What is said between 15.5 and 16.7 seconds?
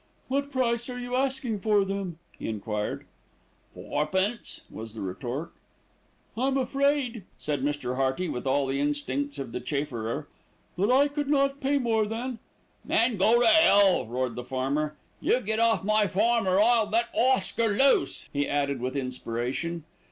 off my farm or or